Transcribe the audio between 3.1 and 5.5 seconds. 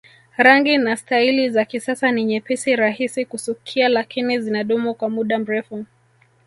kusukia laini zinadumu kwa muda